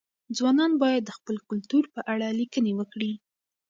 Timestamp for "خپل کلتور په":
1.17-1.99